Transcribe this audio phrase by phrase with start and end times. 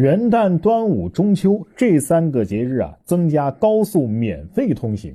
[0.00, 5.12] 元旦、端午、中秋这三个节日啊，增加高速免费通行。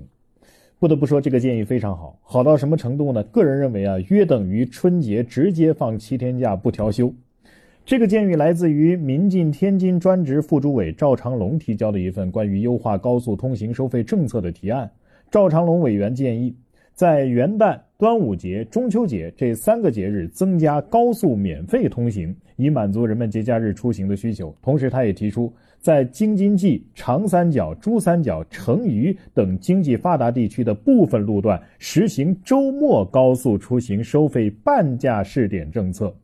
[0.77, 3.23] 不得不说，这个建议非常好，好到什么程度呢？
[3.23, 7.13] 个人认为啊，约等于春节直接放七天假不调休。
[7.85, 14.91] 这个建议来自于民进天津专职副主委赵长龙提交的一份关于优化高速通行收费政策的提案。
[15.31, 16.53] 赵长龙委员建议。
[16.93, 24.55] 在元旦、端午节、中秋节这三个节日增加高速免费通行，以满足人们节假日出行的需求。
[24.61, 36.15] 同时，他也提出，在京津冀、长三角、珠三角、成渝等经济发达地区的部分路段实行周末高速出行收费半价试点政策。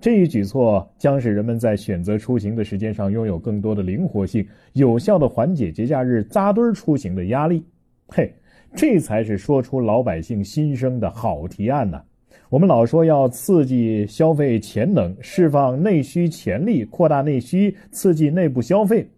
[0.00, 7.64] 这一举措将使人们在选择出行的时间上拥有更多的灵活性，有效的缓解节假日扎堆出行的压力。
[8.08, 8.34] 嘿。
[8.74, 12.00] 这才是说出老百姓心声的好提案呢。
[12.48, 19.08] 我们老说要刺激消费潜能，释放内需潜力，扩大内需，刺激内部消费，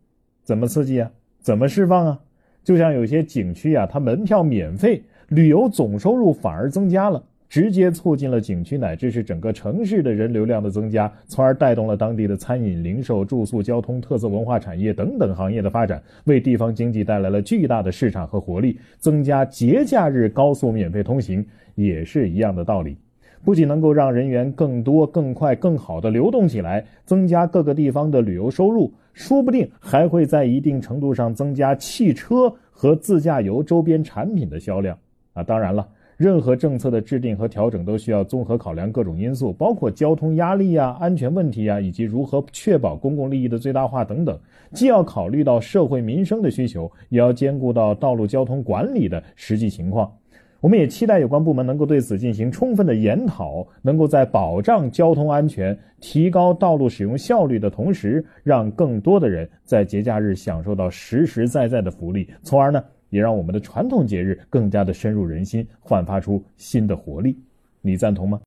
[0.43, 1.11] 怎么刺激啊？
[1.41, 2.21] 怎么释放啊？
[2.63, 7.23] 就像有些景区啊，它门票免费，旅游总收入反而增加了。
[7.53, 18.81] 直接促进了景区乃至是整个城市的人流量的增加，从而带动了当地的餐饮、零售、住宿、交通、特色文化产业等等行业的发展，为地方经济带来了巨大的市场和活力。
[18.97, 21.45] 增加节假日高速免费通行
[21.75, 22.97] 也是一样的道理，
[23.45, 34.97] 不仅能够让人员更多、更快、更好的流动起来，增加各个地方的旅游收入，说不定还会在一定程度上增加汽车和自驾游周边产品的销量
[35.35, 35.43] 啊！
[35.43, 35.87] 当然了。
[36.17, 44.39] 任何政策的制定和调整都需要综合考量各种因素，包括交通压力啊、安全问题啊，以及如何确保公共利益的最大化等等。
[44.73, 50.11] 既要考虑到社会民生的需求，也要兼顾到道路交通管理的实际情况。
[50.61, 62.83] 我们也期待有关部门能够对此进行充分的研讨，能够在保障交通安全、提高道路使用效率的同时，让更多的人在节假日享受到实实在在的福利，从而呢。
[63.13, 67.39] 也让我们的传统节日更加的深入人心，焕发出新的活力。
[67.83, 68.41] 你赞同吗？